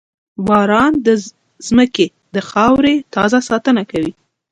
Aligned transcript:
•باران 0.47 0.91
د 1.05 1.07
زمکې 1.67 2.07
د 2.33 2.37
خاورې 2.49 2.93
تازه 3.13 3.39
ساتنه 3.49 3.83
کوي. 3.91 4.13